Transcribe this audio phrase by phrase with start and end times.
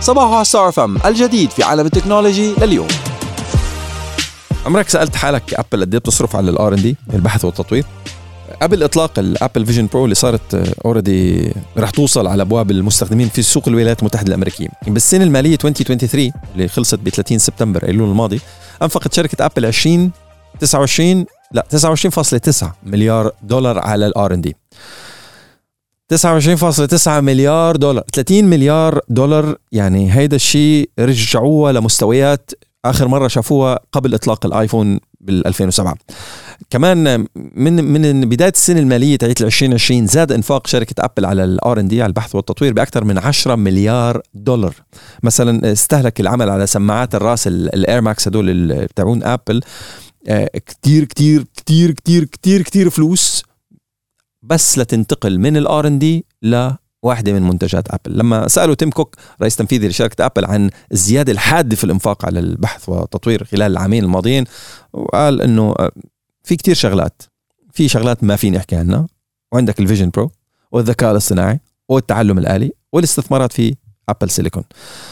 [0.00, 2.88] صباح Star FM الجديد في عالم التكنولوجي لليوم.
[4.66, 7.84] عمرك سألت حالك أبل قد إيه بتصرف على ال R&D البحث والتطوير؟
[8.62, 13.42] قبل إطلاق ال Apple Vision Pro اللي صارت already رح توصل على أبواب المستخدمين في
[13.42, 14.68] سوق الولايات المتحدة الأمريكية.
[14.86, 18.40] بالسنه المالية 2023 اللي خلصت ب 30 سبتمبر ايلول الماضي
[18.82, 20.10] أنفقت شركة ابل 20
[20.60, 21.66] 29 لا
[22.60, 24.56] 29.9 مليار دولار على ال R&D
[26.14, 28.04] 29.9 مليار دولار.
[28.12, 32.50] 30 مليار دولار يعني هيدا الشيء رجعوها لمستويات
[32.84, 35.94] آخر مرة شافوها قبل إطلاق الآيفون بال 2007
[36.70, 42.02] كمان من من بداية السنة المالية تاعت 2020 زاد إنفاق شركة أبل على ال R&D
[42.02, 44.74] على البحث والتطوير بأكثر من 10 مليار دولار.
[45.22, 49.60] مثلا استهلك العمل على سماعات الرأس ال Air Max هدول تبعون ابل
[50.66, 53.42] كتير كتير كتير كتير كتير كتير فلوس
[54.42, 56.24] بس لتنتقل من ال R&D
[57.02, 61.76] واحدة من منتجات أبل لما سألوا تيم كوك رئيس تنفيذي لشركة أبل عن الزيادة الحادة
[61.76, 64.44] في الإنفاق على البحث والتطوير خلال العامين الماضيين
[64.92, 65.74] وقال أنه
[66.44, 67.22] في كتير شغلات.
[67.72, 69.06] في شغلات ما في نحكي عنها.
[69.52, 70.30] وعندك ال Vision Pro
[70.72, 73.76] والذكاء الاصطناعي والتعلم الآلي والاستثمارات في
[74.08, 74.64] Apple Silicon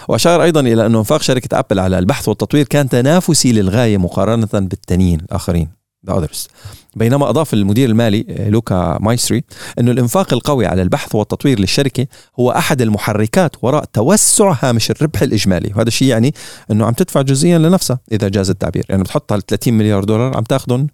[0.09, 5.21] وأشار أيضا إلى إنه إنفاق شركة ابل على البحث والتطوير كان تنافسي للغاية مقارنة بالتانيين
[5.21, 5.78] الآخرين.
[6.07, 6.49] The others.
[6.97, 9.45] بينما أضاف المدير المالي آه، لوكا مايستري
[9.79, 12.07] أن الإنفاق القوي على البحث والتطوير للشركة
[12.41, 15.73] هو أحد المحركات وراء توسع هامش الربح الإجمالي.
[15.77, 16.35] وهذا الشيء يعني
[16.71, 18.85] أنه عم تدفع جزئيا لنفسها إذا جاز التعبير.
[18.89, 20.87] يعني بتحط على 30 مليار دولار عم تاخذهم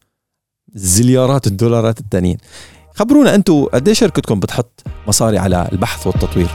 [0.74, 2.36] زليارات الدولارات التانيين.
[2.94, 6.48] خبرونا أنتم قد شركتكم بتحط مصاري على البحث والتطوير؟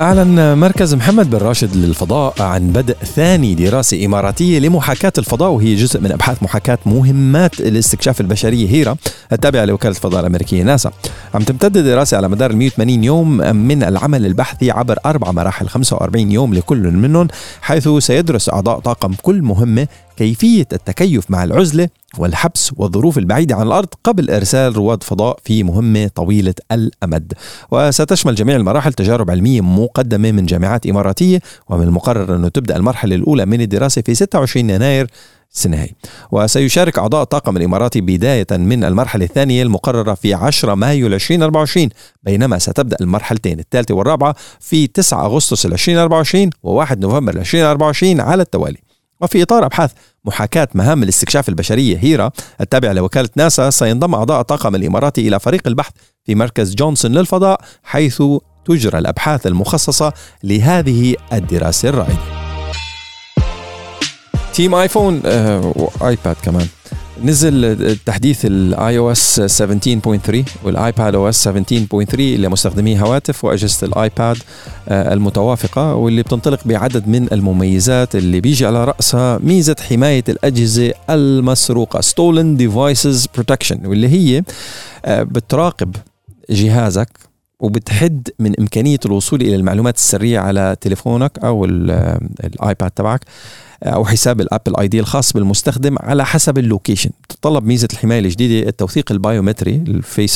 [0.00, 6.00] أعلن مركز محمد بن راشد للفضاء عن بدء ثاني دراسة إماراتية لمحاكاة الفضاء وهي جزء
[6.00, 8.96] من أبحاث محاكاة مهمات الاستكشاف البشرية هيرا
[9.32, 10.92] التابعة لوكالة الفضاء الأمريكية ناسا.
[11.34, 16.54] عم تمتد الدراسة على مدار 180 يوم من العمل البحثي عبر أربع مراحل 45 يوم
[16.54, 17.28] لكل منهم
[17.60, 21.88] حيث سيدرس أعضاء طاقم كل مهمة كيفية التكيف مع العزلة
[22.18, 27.32] والحبس والظروف البعيدة عن الأرض قبل إرسال رواد فضاء في مهمة طويلة الأمد.
[27.70, 33.46] وستشمل جميع المراحل تجارب علمية مقدمة من جامعات إماراتية ومن المقرر أنه تبدأ المرحلة الأولى
[33.46, 35.06] من الدراسة في 26 يناير
[35.54, 35.88] السنة هي
[36.32, 41.88] وسيشارك أعضاء الطاقم الإماراتي بداية من المرحلة الثانية المقررة في 10 مايو 2024
[42.22, 48.78] بينما ستبدأ المرحلتين الثالثة والرابعة في 9 أغسطس 2024 و1 نوفمبر 2024 على التوالي.
[49.24, 49.92] وفي إطار أبحاث
[50.24, 52.30] محاكاة مهام الاستكشاف البشرية هيرا
[52.60, 55.92] التابعة لوكالة ناسا سينضم أعضاء الطاقم الإماراتي إلى فريق البحث
[56.24, 58.22] في مركز جونسون للفضاء حيث
[58.64, 60.12] تجرى الأبحاث المخصصة
[60.44, 62.18] لهذه الدراسة الرائدة.
[64.52, 65.22] تيم ايفون
[66.00, 66.66] وايباد كمان.
[67.22, 74.36] نزل تحديث ال iOS 17.3 وال iPadOS 17.3 لمستخدمي هواتف وأجهزة الآيباد
[74.88, 82.00] آه، المتوافقة واللي بتنطلق بعدد من المميزات اللي بيجي على رأسها ميزة حماية الأجهزة المسروقة
[82.00, 84.42] stolen devices protection واللي هي
[85.04, 85.96] آه، بتراقب
[86.50, 87.08] جهازك
[87.64, 93.20] وبتحد من إمكانية الوصول إلى المعلومات السرية على تليفونك أو الآيباد تبعك
[93.82, 97.10] أو حساب ال Apple ID الخاص بالمستخدم على حسب ال location.
[97.28, 99.84] تتطلب ميزة الحماية الجديدة التوثيق البايومتري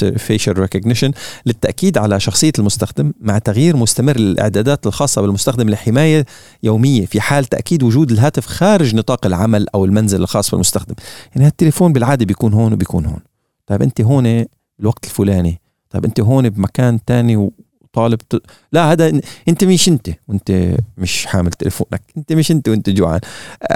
[0.03, 1.11] ال facial recognition
[1.47, 6.27] للتأكيد على شخصية المستخدم مع تغيير مستمر للإعدادات الخاصة بالمستخدم لحماية
[6.63, 10.95] يومية في حال تأكيد وجود الهاتف خارج نطاق العمل أو المنزل الخاص بالمستخدم.
[11.37, 13.21] يعني التليفون بالعادة بيكون هون وبيكون هون.
[13.67, 14.45] طيب أنت هون
[14.81, 15.61] الوقت الفلاني
[15.91, 17.51] طيب انت هون بمكان تاني
[17.93, 18.43] طالب ت...
[18.73, 23.21] لا هذا انت مش انت وانت مش حامل تليفونك انت مش انت وانت جوعان.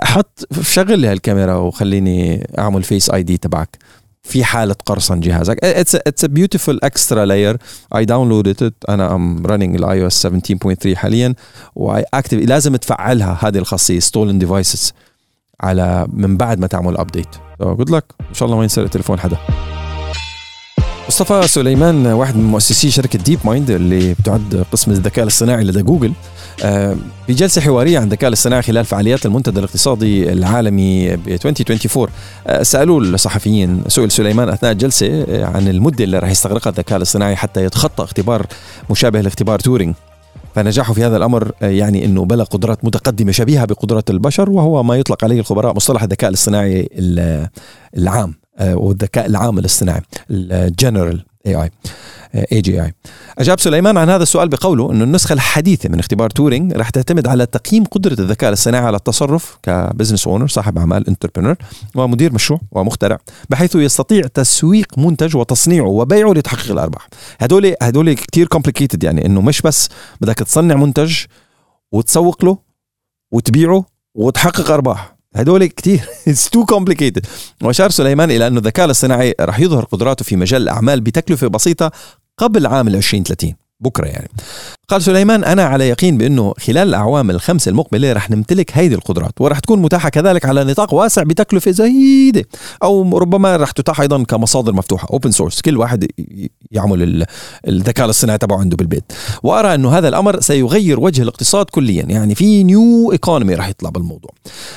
[0.05, 3.79] حط شغل لي هالكاميرا وخليني أعمل فيس اي دي تبعك.
[4.23, 5.65] في حالة قرصن جهازك.
[5.65, 7.57] اتس اتس ا بيوتيفول اكسترا لاير
[7.97, 11.35] اي داونلودد أنا ام رانينج الاي أو اس 17.3 حاليا
[11.75, 14.93] واي اكتف لازم تفعلها هذه الخاصية ستولن ديفايسز
[15.61, 17.29] على من بعد ما تعمل ابديت
[17.61, 19.37] جود لك إن شاء الله ما ينسرق تليفون حدا.
[21.13, 26.13] مصطفى سليمان واحد من مؤسسي شركة DeepMind اللي بتعد قسم الذكاء الاصطناعي لدى جوجل.
[26.65, 26.97] آه،
[27.29, 32.09] بجلسة حوارية عن الذكاء الاصطناعي خلال فعاليات المنتدى الاقتصادي العالمي ب 2024
[32.47, 37.37] آه، سألوا الصحفيين سئل سليمان أثناء الجلسة آه، عن المدة اللي راح يستغرقها الذكاء الاصطناعي
[37.37, 38.47] حتى يتخطى اختبار
[38.91, 39.95] مشابه لاختبار تورينج
[40.55, 45.25] فنجاحه في هذا الأمر يعني إنه بلغ قدرات متقدمة شبيهة بقدرات البشر وهو ما يطلق
[45.25, 46.89] عليه الخبراء مصطلح الذكاء الاصطناعي
[47.97, 48.42] العام.
[48.61, 52.95] والذكاء العام الاصطناعي ال general AI AGI
[53.39, 57.47] أجاب سليمان عن هذا السؤال بقوله إنه النسخة الحديثة من اختبار تورينج رح تعتمد على
[57.47, 61.57] تقييم قدرة الذكاء الاصطناعي على التصرف ك business owner صاحب أعمال entrepreneur
[61.95, 63.19] ومدير مشروع ومخترع
[63.51, 67.09] بحيث يستطيع تسويق منتج وتصنيعه وبيعه لتحقيق الأرباح.
[67.41, 69.89] هدول هدول كثير complicated يعني إنه مش بس
[70.21, 71.17] بدك تصنع منتج
[71.93, 72.59] وتسوق له
[73.33, 73.85] وتبيعه
[74.15, 75.17] وتحقق أرباح.
[75.35, 76.09] هدول كتير.
[76.29, 77.27] it's too complicated
[77.63, 81.93] وأشار سليمان إلى انه الذكاء الاصطناعي رح يظهر قدراته في مجال الأعمال بتكلفة بسيطة
[82.39, 84.29] قبل عام 2030 بكرة يعني.
[84.89, 89.59] قال سليمان أنا على يقين بأنه خلال الأعوام الخمسه المقبلة رح نمتلك هيدي القدرات ورح
[89.59, 92.45] تكون متاحة كذلك على نطاق واسع بتكلفة زهيده
[92.83, 96.07] أو ربما رح تتاح أيضا كمصادر مفتوحة open source كل واحد
[96.71, 97.27] يعمل
[97.69, 99.13] الذكاء الاصطناعي تبعه عنده بالبيت.
[99.43, 104.31] وأرى أنه هذا الأمر سيغير وجه الاقتصاد كليا يعني في نيو ايكونومي رح يطلع بالموضوع.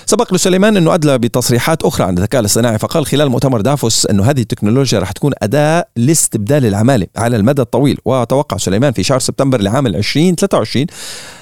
[0.06, 4.42] سبق لسليمان أنه أدلى بتصريحات أخرى عن الذكاء الاصطناعي فقال خلال مؤتمر دافوس أنه هذه
[4.42, 9.60] التكنولوجيا رح تكون أداة لاستبدال العمالة على المدى الطويل وتوقع سليمان في شهر سبتمبر
[9.96, 10.86] لعام 2023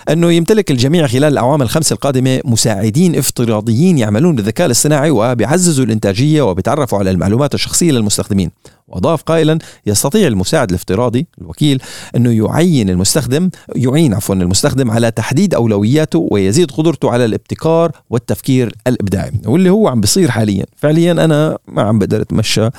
[0.09, 6.99] أنه يمتلك الجميع خلال الأعوام الخمس القادمة مساعدين افتراضيين يعملون بالذكاء الاصطناعي وبيعززوا الإنتاجية وبيتعرفوا
[6.99, 8.51] على المعلومات الشخصية للمستخدمين.
[8.93, 11.81] وأضاف قائلا يستطيع المساعد الافتراضي الوكيل
[12.15, 19.31] أنه يعين المستخدم يعين عفوا المستخدم على تحديد أولوياته ويزيد قدرته على الابتكار والتفكير الإبداعي
[19.45, 20.65] واللي هو عم بيصير حاليا.
[20.75, 22.69] فعليا أنا ما عم بقدر أتمشى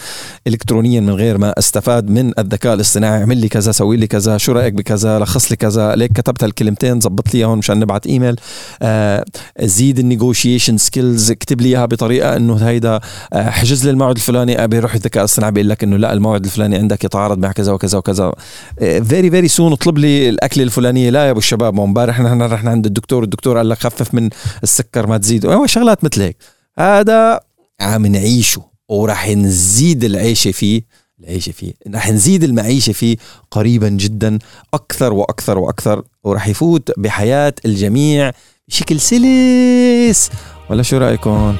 [0.46, 4.52] إلكترونيا من غير ما أستفاد من الذكاء الاصطناعي أعمل لي كذا سوي لي كذا شو
[4.52, 8.36] رأيك بكذا لخص لي كذا ليك كتبت هالكلمتين ظبط لي إياهم مشان نبعت إيميل.
[8.82, 9.24] آه
[9.60, 13.00] زيد ال negotiation skills اكتب لي إياها بطريقة إنه هيدا
[13.32, 16.76] آه حجز لي الموعد الفلاني أبي روح الذكاء الاصطناعي بيقول لك إنه لا الموعد الفلاني
[16.76, 18.32] عندك يتعارض مع كذا وكذا وكذا.
[18.78, 21.10] very very soon اطلب لي الأكلة الفلانية.
[21.10, 24.30] لا يا أبو الشباب امبارح نحن رحنا عند الدكتور الدكتور قال لك خفف من
[24.62, 25.66] السكر ما تزيد.
[25.66, 26.36] شغلات مثل هيك.
[26.78, 27.40] هذا
[27.80, 30.82] عم نعيشه وراح نزيد العيشة فيه.
[31.20, 31.72] العيشة فيه.
[31.94, 33.16] رح نزيد المعيشة فيه
[33.50, 34.38] قريبا جدا
[34.74, 38.32] أكثر وأكثر وأكثر ورح يفوت بحياة الجميع
[38.68, 40.30] بشكل سلس.
[40.70, 41.56] ولا شو رأيكم؟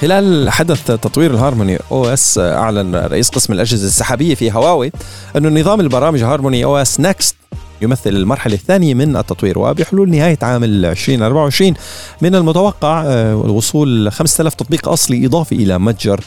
[0.00, 4.92] خلال حدث تطوير ال HarmonyOS أعلن رئيس قسم الأجهزة السحابية في هواوي
[5.36, 7.36] انه نظام البرامج HarmonyOS NEXT
[7.82, 11.74] يمثل المرحلة الثانية من التطوير وبحلول نهاية عام 2024
[12.22, 16.20] من المتوقع آه، وصول 5000 تطبيق أصلي إضافي إلى متجر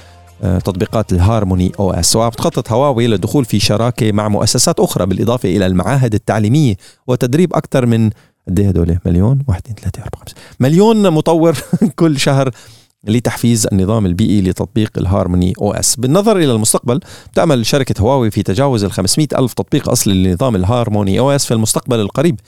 [0.43, 6.13] آه، تطبيقات ال HarmonyOS وبتخطط هواوي للدخول في شراكة مع مؤسسات أخرى بالإضافة إلى المعاهد
[6.13, 6.75] التعليمية
[7.07, 8.09] وتدريب أكثر من
[8.47, 10.35] قد إيه هدول؟ مليون واحد اثنين ثلاثة أربعة خمسة.
[10.59, 11.57] مليون مطور
[11.99, 12.51] كل شهر
[13.07, 15.95] لتحفيز النظام البيئي لتطبيق ال HarmonyOS.
[15.95, 16.99] بالنظر إلى المستقبل
[17.35, 21.99] تامل شركة هواوي في تجاوز ال 500 ألف تطبيق اصلي لنظام ال HarmonyOS في المستقبل
[21.99, 22.39] القريب.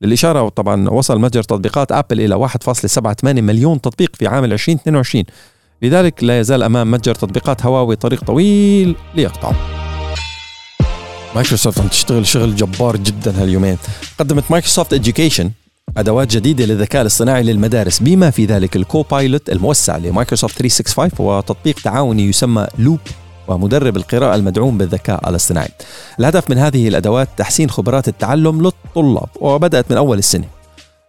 [0.00, 5.24] للإشارة طبعا وصل متجر تطبيقات أبل إلى 1.78 مليون تطبيق في عام 2022
[5.82, 9.54] لذلك لا يزال أمام متجر تطبيقات هواوي طريق طويل ليقطعه
[11.34, 13.78] مايكروسوفت عم تشتغل شغل جبار جدا هاليومين.
[14.18, 15.50] قدمت Microsoft Education
[15.96, 22.28] أدوات جديدة للذكاء الاصطناعي للمدارس بما في ذلك ال Copilot الموسع لمايكروسوفت 365 وتطبيق تعاوني
[22.28, 22.98] يسمى Loop
[23.48, 25.68] ومدرب القراءة المدعوم بالذكاء الاصطناعي.
[26.20, 30.44] الهدف من هذه الأدوات تحسين خبرات التعلم للطلاب وبدأت من أول السنة.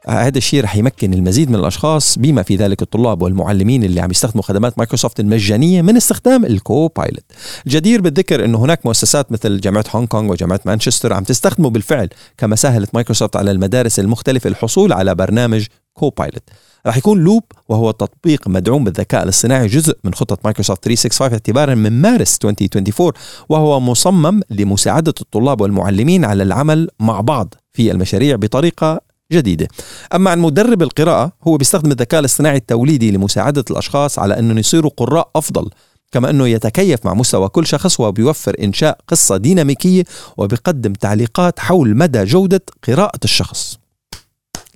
[0.10, 4.44] هذا الشيء رح يمكن المزيد من الأشخاص بما في ذلك الطلاب والمعلمين اللي عم يستخدموا
[4.44, 7.24] خدمات مايكروسوفت المجانية من استخدام ال Copilot.
[7.66, 12.56] الجدير بالذكر إنه هناك مؤسسات مثل جامعة هونغ كونغ وجامعة مانشستر عم تستخدمه بالفعل كما
[12.56, 16.44] سهلت مايكروسوفت على المدارس المختلفة الحصول على برنامج Copilot.
[16.86, 22.02] راح يكون Loop وهو تطبيق مدعوم بالذكاء الاصطناعي جزء من خطة مايكروسوفت 365 اعتبارا من
[22.02, 23.12] مارس 2024
[23.50, 29.68] وهو مصمم لمساعدة الطلاب والمعلمين على العمل مع بعض في المشاريع بطريقة جديدة.
[30.16, 35.30] أما عن مدرب القراءة هو بيستخدم الذكاء الاصطناعي التوليدي لمساعدة الأشخاص على أنه يصيروا قراء
[35.36, 35.70] أفضل
[36.12, 40.04] كما أنه يتكيف مع مستوى كل شخص وبيوفر إنشاء قصة ديناميكية
[40.38, 43.78] وبيقدم تعليقات حول مدى جودة قراءة الشخص.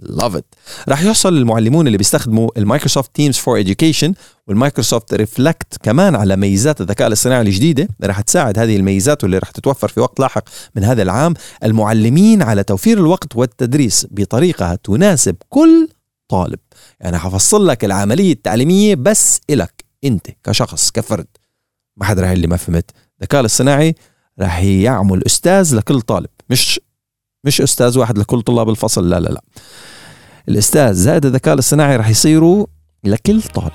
[0.01, 0.55] love it
[0.89, 4.13] راح يحصل المعلمون اللي بيستخدموا ال Microsoft Teams for education
[4.47, 9.37] وال Microsoft Reflect كمان على ميزات الذكاء الاصطناعي الجديدة اللي راح تساعد هذه الميزات واللي
[9.37, 10.43] راح تتوفر في وقت لاحق
[10.75, 11.33] من هذا العام.
[11.63, 15.89] المعلمين على توفير الوقت والتدريس بطريقة تناسب كل
[16.27, 16.59] طالب.
[16.99, 21.27] يعني حفصل لك العملية التعليمية بس إلك أنت كشخص كفرد.
[21.97, 22.91] ما حدا راح اللي ما فهمت.
[23.19, 23.95] الذكاء الاصطناعي
[24.39, 26.29] راح يعمل أستاذ لكل طالب.
[26.49, 26.79] مش
[27.43, 29.41] مش أستاذ واحد لكل طلاب الفصل لا لا لا.
[30.49, 32.65] الأستاذ زائد الذكاء الاصطناعي رح يصيروا
[33.03, 33.71] لكل طالب.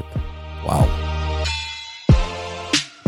[0.68, 0.84] wow.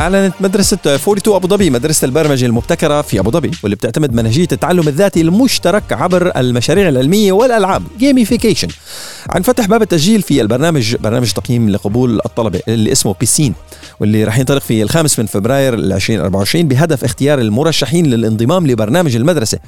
[0.01, 4.89] أعلنت مدرسة 42 أبو ظبي مدرسة البرمجة المبتكرة في أبو ظبي واللي بتعتمد منهجية التعلم
[4.89, 8.69] الذاتي المشترك عبر المشاريع العلمية والألعاب gamification
[9.31, 13.55] عن فتح باب التسجيل في البرنامج برنامج تقييم لقبول الطلبة اللي اسمه بيسين
[14.01, 19.59] واللي راح ينطلق في الخامس من فبراير 2024 بهدف اختيار المرشحين للانضمام لبرنامج المدرسة.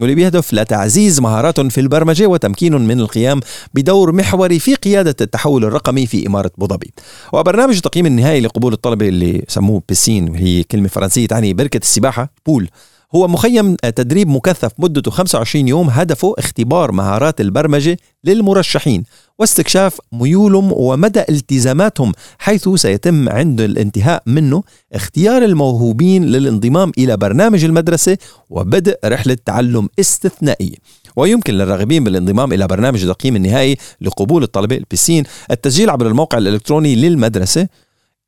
[0.00, 3.40] واللي بيهدف لتعزيز مهاراتهم في البرمجة وتمكينهم من القيام
[3.74, 6.92] بدور محوري في قيادة التحول الرقمي في إمارة أبوظبي
[7.32, 12.68] وبرنامج التقييم النهائي لقبول الطلبة اللي سموه بيسين وهي كلمة فرنسية تعني بركة السباحة بول.
[13.14, 19.04] هو مخيم تدريب مكثف مدته 25 يوم هدفه اختبار مهارات البرمجة للمرشحين
[19.38, 24.62] واستكشاف ميولهم ومدى التزاماتهم حيث سيتم عند الانتهاء منه
[24.92, 28.18] اختيار الموهوبين للانضمام إلى برنامج المدرسة
[28.50, 30.76] وبدء رحلة تعلم استثنائية.
[31.16, 37.68] ويمكن للراغبين بالانضمام إلى برنامج التقييم النهائي لقبول الطلبة البسين التسجيل عبر الموقع الإلكتروني للمدرسة.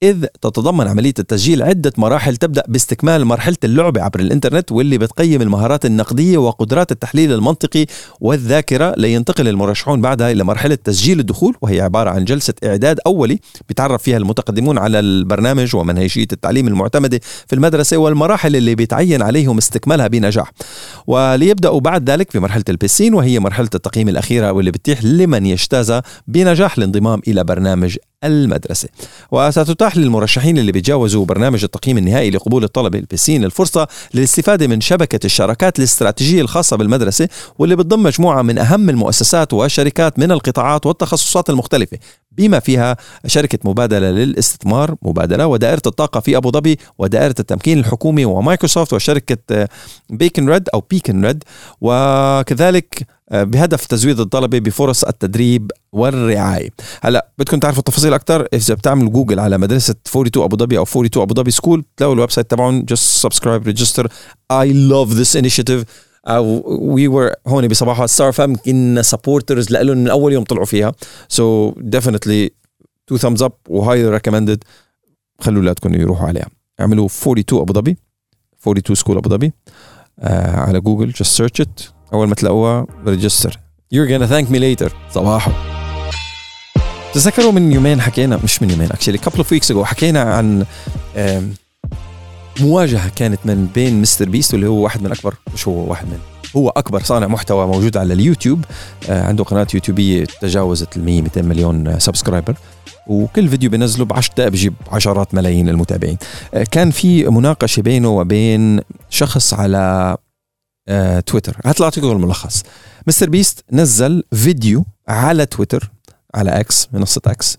[0.02, 5.86] إذ تتضمن عملية التسجيل عدة مراحل تبدأ باستكمال مرحلة اللعبة عبر الإنترنت واللي بتقيم المهارات
[5.86, 7.86] النقدية وقدرات التحليل المنطقي
[8.20, 13.38] والذاكرة لينتقل المرشحون بعدها إلى مرحلة تسجيل الدخول وهي عبارة عن جلسة إعداد أولي
[13.68, 20.06] بيتعرف فيها المتقدمون على البرنامج ومنهجية التعليم المعتمدة في المدرسة والمراحل اللي بيتعين عليهم استكمالها
[20.06, 20.52] بنجاح.
[21.06, 27.20] وليبدأوا بعد ذلك بمرحلة البسين وهي مرحلة التقييم الأخيرة واللي بتتيح لمن يجتاز بنجاح الانضمام
[27.28, 28.88] إلى برنامج المدرسة.
[29.30, 35.78] وستتاح للمرشحين اللي بيتجاوزوا برنامج التقييم النهائي لقبول الطلبة البسين الفرصة للاستفادة من شبكة الشراكات
[35.78, 41.98] الاستراتيجية الخاصة بالمدرسة واللي بتضم مجموعة من أهم المؤسسات والشركات من القطاعات والتخصصات المختلفة
[42.32, 42.96] بما فيها
[43.26, 49.68] شركة مبادلة للاستثمار مبادلة ودائرة الطاقة في أبو ظبي ودائرة التمكين الحكومي ومايكروسوفت وشركة
[50.10, 51.44] بيكن ريد أو بيكن ريد.
[51.80, 56.70] وكذلك بهدف تزويد الطلبة بفرص التدريب والرعاية.
[57.02, 61.22] هلا بدكم تعرفوا تفاصيل أكثر إذا بتعملوا جوجل على مدرسة 42 أبو ظبي أو 42
[61.22, 62.86] أبو ظبي school تلاقوا ال website تبعهم.
[62.92, 64.06] Just subscribe register.
[64.52, 65.84] I love this initiative.
[66.28, 70.92] we uh, were هون بصباحه ستار فام كنا supporters لهم من أول يوم طلعوا فيها.
[71.28, 72.50] so definitely
[73.06, 74.64] two thumbs up و highly recommended
[75.40, 76.46] خلوا أولادكم يروحوا عليها.
[76.80, 77.96] اعملوا 42 أبو ظبي
[78.60, 79.52] 42 school أبو ظبي.
[80.20, 81.99] uh, على جوجل just search it.
[82.12, 83.58] أول ما تلاقوها register
[83.94, 84.90] you're gonna thank me later.
[85.14, 85.52] صباحو.
[87.14, 90.64] تذكروا من يومين حكينا مش من يومين actually couple of weeks ago حكينا عن
[92.60, 96.18] مواجهة كانت من بين مستر بيست واللي هو واحد من أكبر مش هو واحد من
[96.56, 98.64] هو أكبر صانع محتوى موجود على اليوتيوب.
[99.08, 102.54] آه، عنده قناة يوتيوبية تجاوزت ال 100 200 مليون subscriber
[103.06, 106.18] وكل فيديو بينزله ب 10 دقائق بجيب عشرات ملايين المتابعين.
[106.54, 110.16] آه، كان في مناقشة بينه وبين شخص على
[110.88, 111.56] آه، تويتر.
[111.64, 112.62] هطلع اعطيكم الملخص
[113.06, 115.90] مستر بيست نزل فيديو على تويتر
[116.34, 117.58] على إكس منصة إكس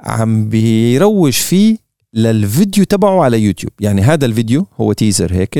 [0.00, 1.76] عم بيروج فيه
[2.14, 3.72] للفيديو تبعه على يوتيوب.
[3.80, 5.54] يعني هذا الفيديو هو teaser هيك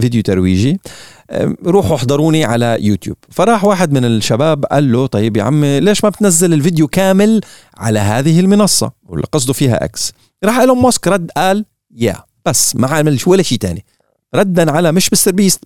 [0.00, 0.78] فيديو ترويجي.
[1.66, 3.16] روحوا احضروني على يوتيوب.
[3.30, 7.40] فراح واحد من الشباب قال له طيب يا عمي ليش ما بتنزل الفيديو كامل
[7.76, 10.12] على هذه المنصة واللي قصده فيها إكس
[10.44, 11.64] راح إيلون ماسك رد قال
[11.96, 12.16] yeah
[12.46, 13.84] بس ما عملش ولا شيء تاني.
[14.34, 15.64] ردا على مش مستر بيست.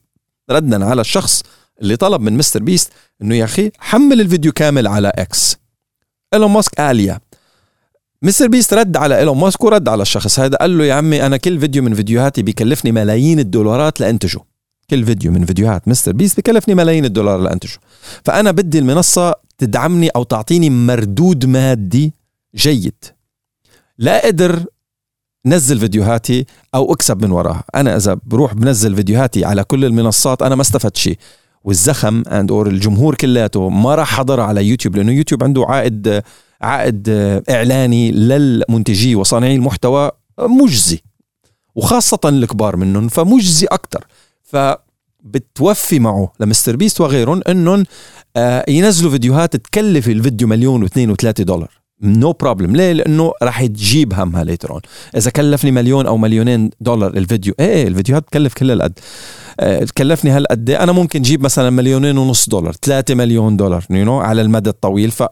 [0.50, 1.42] ردا على الشخص
[1.82, 5.56] اللي طلب من مستر بيست إنه يا أخي حمل الفيديو كامل على إكس
[6.34, 7.20] إيلون ماسك قال yeah.
[8.22, 11.36] مستر بيست رد على إيلون ماسك ورد على الشخص هذا قال له يا عمي أنا
[11.36, 14.40] كل فيديو من فيديوهاتي بيكلفني ملايين الدولارات لأنتجه.
[14.90, 17.78] كل فيديو من فيديوهات مستر بيست بكلفني ملايين الدولار لأنتجه.
[18.24, 22.14] فأنا بدي المنصة تدعمني أو تعطيني مردود مادي
[22.56, 23.04] جيد.
[23.98, 24.64] لا قدر
[25.46, 30.54] نزل فيديوهاتي أو اكسب من وراها أنا إذا بروح بنزل فيديوهاتي على كل المنصات أنا
[30.54, 31.18] ما استفدت شيء.
[31.64, 36.22] والزخم and or الجمهور كلياته ما راح حضر على يوتيوب لأنه يوتيوب عنده عائد
[36.60, 37.08] عائد
[37.50, 41.00] إعلاني للمنتجي وصانعي المحتوى مجزي.
[41.74, 44.06] وخاصة الكبار منهم فمجزي أكتر.
[44.42, 46.32] فبتوفي معه.
[46.40, 47.84] لمستر بيست وغيرهم إنهم
[48.36, 51.85] آه، ينزلوا فيديوهات تكلف الفيديو مليون واثنين وثلاثة دولار.
[52.02, 54.80] no no problem ليه؟ لأنه راح تجيب همها later on
[55.16, 58.98] إذا كلفني مليون أو مليونين دولار الفيديو إيه, إيه الفيديوهات بتكلف كل هالقد.
[59.60, 64.08] آه تكلفني هالقد أنا ممكن جيب مثلا مليونين ونص دولار 3 مليون دولار you you
[64.08, 65.10] know, على المدى الطويل.
[65.10, 65.24] ف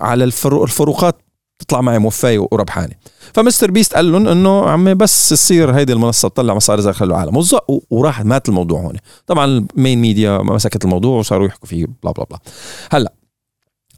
[0.00, 1.22] على الفروقات
[1.58, 2.94] تطلع معي موفاي وربحانه
[3.34, 7.44] فمستر بيست قال لهم إنه عمي بس تصير هيدي المنصة تطلع مصاري زي خلوا العالم
[7.90, 8.96] وراح مات الموضوع هون.
[9.26, 9.44] طبعا
[9.76, 12.38] ال main media مسكت الموضوع وصاروا يحكوا فيه blah blah blah
[12.90, 13.19] هلأ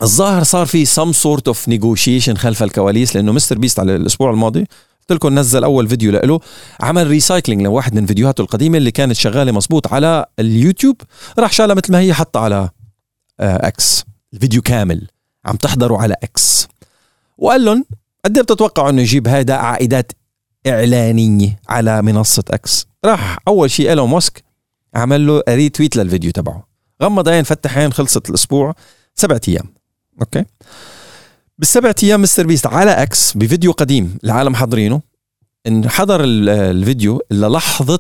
[0.02, 4.60] الظاهر صار في some sort of negotiation خلف الكواليس لأنه مستر بيست على الأسبوع الماضي
[5.00, 6.40] قلت لكم نزل أول فيديو له
[6.80, 10.96] عمل recycling لواحد من فيديوهاته القديمة اللي كانت شغالة مزبوط على اليوتيوب
[11.38, 12.70] راح شالها مثل ما هي حطها على
[13.40, 14.04] إكس آه،
[14.34, 15.08] الفيديو كامل
[15.44, 16.68] عم تحضروا على إكس
[17.38, 17.84] وقال لهم
[18.24, 20.12] قد إيه بتتوقعوا إنه يجيب هذا عائدات
[20.66, 24.44] إعلانية على منصة إكس راح أول شيء إيلون ماسك
[24.94, 26.68] عمل له retweet للفيديو تبعه.
[27.02, 28.74] غمض عين فتح عين خلصت الأسبوع
[29.14, 29.81] سبعة أيام.
[30.20, 30.44] Okay.
[31.58, 35.00] بالسبعة أيام مستر بيست على إكس بفيديو قديم العالم حاضرينه
[35.66, 37.98] إن حضر الفيديو للحظه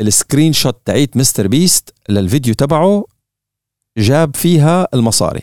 [0.00, 3.04] ال screenshot تاعيت مستر بيست للفيديو تبعه
[3.98, 5.42] جاب فيها المصاري.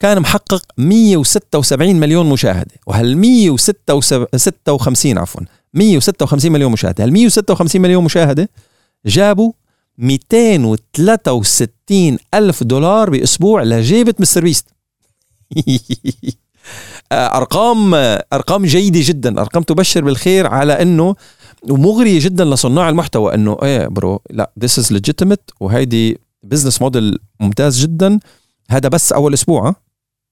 [0.00, 5.40] كان محقق 176 مليون مشاهدة وهال 156 عفوا
[5.74, 8.48] 156 مليون مشاهدة هال 156 مليون مشاهدة؟
[9.06, 9.52] جابوا
[9.98, 14.66] 263 ألف دولار بأسبوع لجيبة مستر بيست
[17.12, 17.94] ارقام
[18.32, 19.40] أرقام جيدة جدا.
[19.40, 21.16] أرقام تبشر بالخير على إنه
[21.70, 23.34] ومغرية جدا لصناع المحتوى.
[23.34, 28.18] إنه إيه bro لا this is legitimate وهيدي business model ممتاز جدا.
[28.70, 29.74] هذا بس أول أسبوع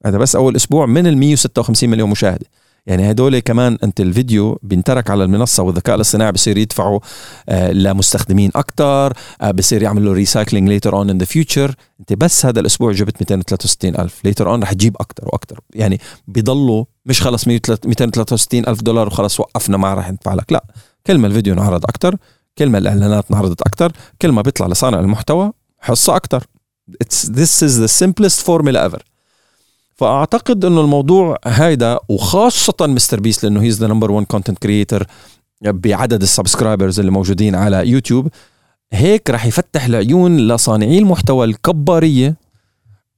[0.07, 2.47] هذا بس أول أسبوع من ال 156 مليون مشاهدة.
[2.87, 7.01] يعني هدول كمان أنت الفيديو بينترك على المنصة والذكاء الاصطناعي بصير يدفعوا
[7.49, 12.61] آه لمستخدمين أكثر آه بصير يعملوا recycling later on in the future أنت بس هذا
[12.61, 14.25] الأسبوع جبت 263 ألف.
[14.25, 19.77] later on رح تجيب أكثر وأكثر يعني بيضلوا مش خلص 263 ألف دولار وخلص وقفنا
[19.77, 20.53] ما رح ندفع لك.
[20.53, 20.65] لا
[21.07, 22.17] كل ما الفيديو انعرض أكثر
[22.59, 26.47] كل ما الإعلانات انعرضت أكثر كل ما بيطلع لصانع المحتوى حصة أكثر
[27.41, 29.12] this is the simplest formula ever.
[30.03, 35.07] فأعتقد إنه الموضوع هيدا وخاصة مستر بيست لأنه he's the number 1 content creator
[35.63, 38.29] بعدد ال subscribers اللي موجودين على يوتيوب
[38.93, 42.37] هيك رح يفتح العيون لصانعي المحتوى الكبارية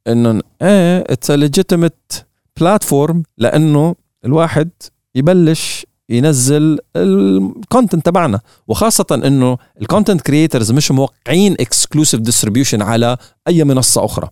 [0.07, 2.27] إنه إيه it's legitimate
[2.61, 4.71] platform لأنه الواحد
[5.15, 8.41] يبلش ينزل ال content تبعنا.
[8.69, 13.17] وخاصة إنه ال content creators مش موقعين exclusive distribution على
[13.49, 14.29] أي منصة أخرى.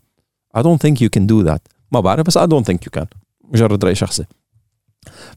[0.59, 1.61] I don't think you can do that.
[1.93, 3.07] ما بعرف بس I don't think you can.
[3.45, 4.25] مجرد رأي شخصي.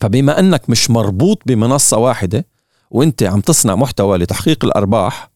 [0.01, 2.45] فبما أنك مش مربوط بمنصة واحدة
[2.91, 5.29] وأنت عم تصنع محتوى لتحقيق الأرباح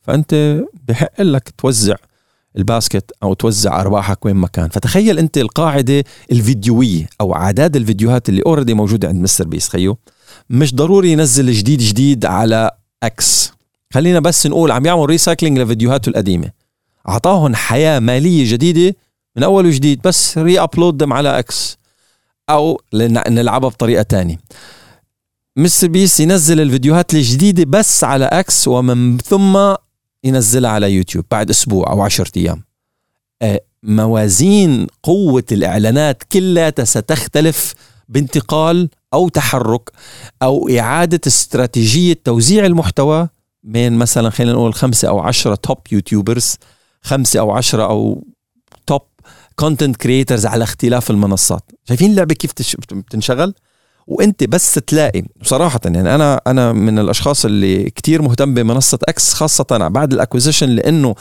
[0.00, 1.94] فأنت بحق لك توزع
[2.56, 4.68] ال basket أو توزع أرباحك وين ما كان.
[4.68, 9.98] فتخيل أنت القاعدة الفيديوية أو اعداد الفيديوهات اللي already موجودة عند مستر بيست خيو
[10.50, 12.70] مش ضروري ينزل جديد جديد على
[13.02, 13.52] إكس
[13.90, 16.50] خلينا بس نقول عم يعمل recycling لفيديوهاته القديمة.
[17.08, 18.96] أعطاهم حياة مالية جديدة
[19.36, 21.78] من أول وجديد بس re-upload على إكس
[22.50, 22.80] أو
[23.28, 24.38] نلعبها بطريقة تانية.
[25.56, 29.74] مستر بيست ينزل الفيديوهات الجديدة بس على إكس ومن ثم
[30.24, 32.62] ينزلها على يوتيوب بعد أسبوع أو عشرة أيام.
[33.42, 37.74] آه، موازين قوة الإعلانات كلها ستختلف
[38.08, 39.90] بانتقال أو تحرك
[40.42, 43.28] أو إعادة استراتيجية توزيع المحتوى
[43.62, 46.56] بين مثلا خلينا نقول خمسة أو عشرة top YouTubers
[47.02, 48.24] خمسة أو عشرة أو
[49.56, 51.70] content creators على اختلاف المنصات.
[51.88, 52.52] شايفين اللعبة كيف
[52.92, 53.54] بتنشغل؟
[54.06, 59.88] وأنت بس تلاقي بصراحه يعني أنا أنا من الأشخاص اللي كتير مهتم بمنصة إكس خاصة
[59.88, 61.14] بعد ال acquisition لأنه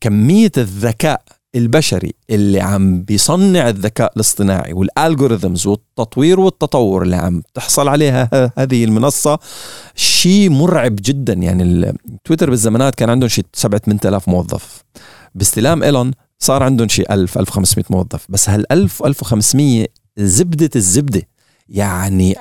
[0.00, 1.22] كمية الذكاء
[1.54, 8.84] البشري اللي عم بيصنع الذكاء الاصطناعي وال algorithms والتطوير والتطور اللي عم تحصل عليها هذه
[8.84, 9.38] المنصة
[9.94, 11.32] شيء مرعب جدا.
[11.32, 14.82] يعني تويتر بالزمانات كان عندهم شيء 7 8000 موظف.
[15.34, 16.10] باستلام إيلون
[16.42, 18.26] صار عندهم شيء 1000 1500 موظف.
[18.28, 21.22] بس هال 1000 1500 زبدة الزبدة.
[21.68, 22.34] يعني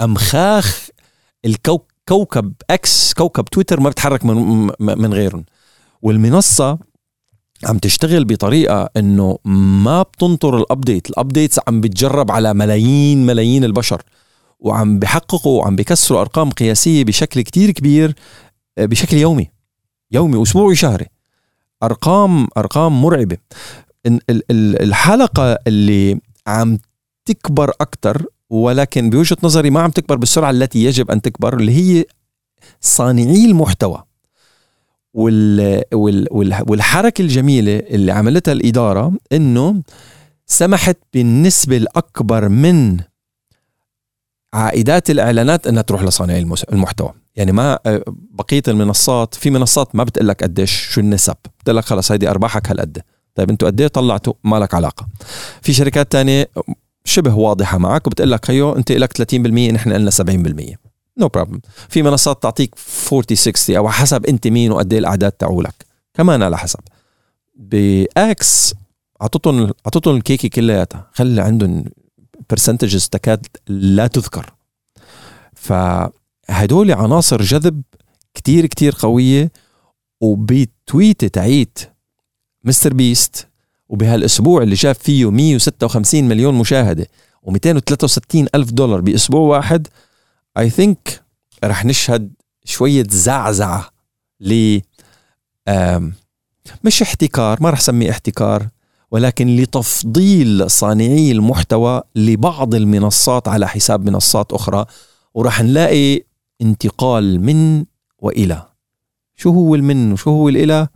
[0.00, 0.88] أمخاخ
[1.44, 5.44] الكوكب إكس كوكب تويتر ما بتحرك من من غيرهم.
[6.02, 6.78] والمنصة
[7.64, 13.64] عم تشتغل بطريقة إنه ما بتنطر ال update ال updates عم بتجرب على ملايين ملايين
[13.64, 14.02] البشر.
[14.60, 18.14] وعم بحققوا وعم بكسروا أرقام قياسية بشكل كتير كبير
[18.78, 19.50] آه، بشكل يومي.
[20.12, 21.15] يومي أسبوعي شهري.
[21.82, 23.36] أرقام أرقام مرعبة.
[24.60, 26.78] الحلقة اللي عم
[27.24, 32.04] تكبر أكثر ولكن بوجهة نظري ما عم تكبر بالسرعة التي يجب أن تكبر اللي هي
[32.80, 34.02] صانعي المحتوى.
[35.14, 39.82] وال وال وال والحركة الجميلة اللي عملتها الإدارة إنه
[40.46, 43.00] سمحت بالنسبة الأكبر من
[44.54, 47.12] عائدات الإعلانات إنها تروح لصانعي المحتوى.
[47.36, 47.78] يعني ما
[48.30, 51.36] بقية المنصات في منصات ما بتقول لك قديش شو النسب.
[51.60, 53.02] بتقول لك خلص هيدي أرباحك هالقد.
[53.34, 55.06] طيب أنتوا قد إيه طلعتوا ما لك علاقة.
[55.62, 56.48] في شركات تانية
[57.04, 59.34] شبه واضحة معك وبتقول لك هيو انت لك 30%
[59.72, 60.76] نحن قلنا 70%
[61.18, 62.74] no no problem في منصات تعطيك
[63.12, 65.86] 40 60 أو حسب انت مين وقد إيه الأعداد تاعولك.
[66.14, 66.80] كمان على حسب.
[67.54, 68.74] بإكس
[69.22, 71.10] اعطتهم اعطتهم الكيكة كلياتها.
[71.12, 71.84] خلي عندهم
[72.50, 74.52] percentages تكاد لا تذكر.
[76.48, 77.82] فهدول عناصر جذب
[78.34, 79.52] كتير كتير قوية
[80.20, 81.78] وبتويتة تعيت
[82.64, 83.48] مستر بيست
[83.88, 87.06] وبهالأسبوع اللي جاب فيه 156 مليون مشاهدة
[87.46, 89.88] و263 ألف دولار بأسبوع واحد
[90.58, 91.22] I think
[91.64, 92.32] رح نشهد
[92.64, 93.90] شوية زعزعة
[94.40, 94.80] ل
[96.84, 98.68] مش احتكار ما رح سميه احتكار
[99.10, 104.86] ولكن لتفضيل صانعي المحتوى لبعض المنصات على حساب منصات أخرى
[105.34, 106.22] وراح نلاقي
[106.62, 107.84] انتقال من
[108.18, 108.62] وإلى.
[109.34, 110.88] شو هو المن وشو هو الإلى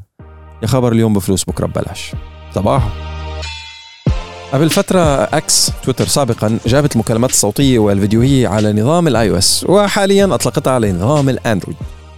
[0.63, 2.13] يا خبر اليوم بفلوس بكرة ببلاش.
[2.55, 2.89] صباح.
[4.53, 10.73] قبل فترة إكس تويتر سابقا جابت المكالمات الصوتية والفيديوهية على نظام ال iOS وحاليا أطلقتها
[10.73, 11.77] على نظام الاندرويد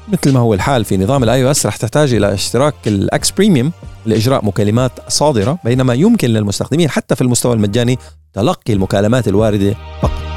[0.09, 3.73] مثل ما هو الحال في نظام ال iOS رح تحتاج إلى اشتراك ال X Premium
[4.07, 7.99] لإجراء مكالمات صادرة بينما يمكن للمستخدمين حتى في المستوى المجاني
[8.33, 10.32] تلقي المكالمات الواردة فقط.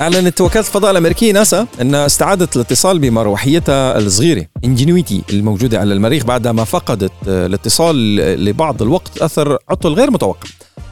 [0.00, 6.64] أعلنت وكالة الفضاء الأمريكية ناسا أنها استعادت الاتصال بمروحيتها الصغيرة انجينيويتي الموجودة على المريخ بعدما
[6.64, 10.48] فقدت الاتصال لبعض الوقت أثر عطل غير متوقع.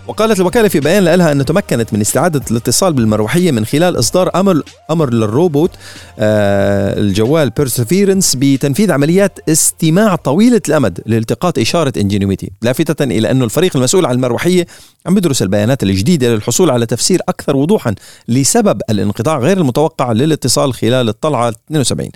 [0.09, 4.63] وقالت الوكالة في بيان لها أن تمكنت من استعادة الاتصال بالمروحية من خلال إصدار أمر
[4.91, 5.71] أمر للروبوت
[6.19, 13.77] آه الجوال بيرسيفيرنس بتنفيذ عمليات استماع طويلة الأمد لالتقاط إشارة انجينيويتي لافتة إلى أن الفريق
[13.77, 14.67] المسؤول عن المروحية
[15.07, 17.95] عم بيدرس البيانات الجديدة للحصول على تفسير أكثر وضوحا
[18.29, 22.11] لسبب الانقطاع غير المتوقع للاتصال خلال الطلعة 72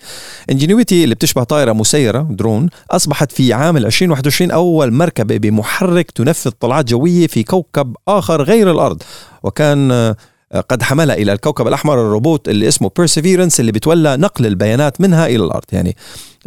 [0.51, 6.89] إنجينيويتي اللي بتشبه طائرة مسيرة درون أصبحت في عام 2021 أول مركبة بمحرك تنفذ طلعات
[6.89, 9.03] جوية في كوكب آخر غير الأرض.
[9.43, 10.15] وكان
[10.53, 15.45] قد حملها إلى الكوكب الأحمر الروبوت اللي اسمه بيرسيفيرنس اللي بتولى نقل البيانات منها إلى
[15.45, 15.65] الأرض.
[15.73, 15.97] يعني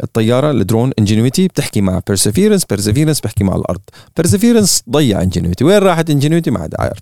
[0.02, 3.80] الطيارة الدرون انجينيوتي بتحكي مع بيرسيفيرنس بيرسيفيرنس بيحكي مع الأرض.
[4.16, 6.98] بيرسيفيرنس ضيع انجينيوتي وين راحت انجينيوتي ما حدا عارف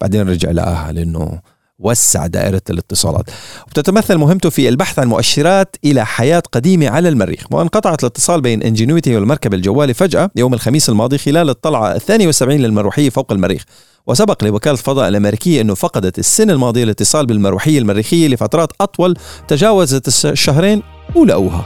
[0.00, 1.40] بعدين رجع لقاها لأنه
[1.78, 3.30] وسع دائرة الاتصالات.
[3.66, 7.44] وبتتمثل مهمته في البحث عن مؤشرات إلى حياة قديمة على المريخ.
[7.50, 13.10] وانقطعت الاتصال بين انجينيوتي والمركبة الجوالي فجأة يوم الخميس الماضي خلال الطلعة الثانية والسبعين للمروحية
[13.10, 13.64] فوق المريخ.
[14.06, 19.16] وسبق لوكالة الفضاء الأمريكية أنه فقدت السنة الماضية الاتصال بالمروحية المريخية لفترات أطول
[19.48, 20.82] تجاوزت الشهرين
[21.16, 21.64] ولقوها